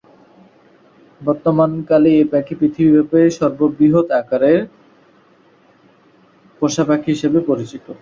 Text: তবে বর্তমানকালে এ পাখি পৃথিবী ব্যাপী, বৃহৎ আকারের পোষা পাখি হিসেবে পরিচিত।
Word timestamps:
তবে 0.03 1.21
বর্তমানকালে 1.21 2.11
এ 2.15 2.33
পাখি 2.33 2.53
পৃথিবী 2.59 2.91
ব্যাপী, 2.95 3.21
বৃহৎ 3.77 4.07
আকারের 4.19 4.59
পোষা 6.61 6.83
পাখি 6.89 7.09
হিসেবে 7.15 7.39
পরিচিত। 7.49 7.85